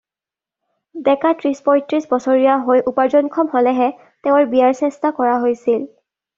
[1.07, 5.89] ডেকা ত্ৰিশ-পয়ত্ৰিশ বছৰীয়া হৈ উপাৰ্জনক্ষম হ’লেহে তেওঁৰ বিয়াৰ চেষ্টা কৰা হৈছিল।